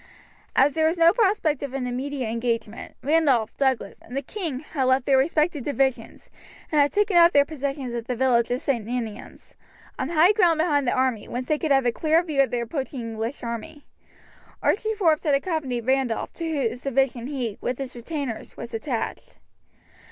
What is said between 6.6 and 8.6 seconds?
and had taken up their positions at the village